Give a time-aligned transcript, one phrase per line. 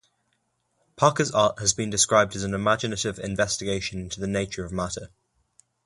[0.95, 5.11] Parker's art has been described as an imaginative investigation into the nature of matter.